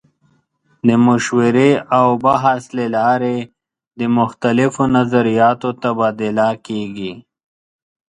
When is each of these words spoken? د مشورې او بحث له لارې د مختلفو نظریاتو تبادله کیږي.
د 0.87 0.89
مشورې 1.05 1.71
او 1.97 2.07
بحث 2.25 2.63
له 2.77 2.85
لارې 2.97 3.37
د 3.99 4.01
مختلفو 4.17 4.83
نظریاتو 4.97 5.69
تبادله 5.83 6.49
کیږي. 6.67 7.13